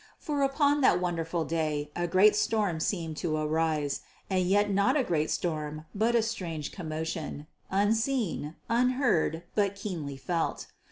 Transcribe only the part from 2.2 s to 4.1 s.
storm seemed to arise,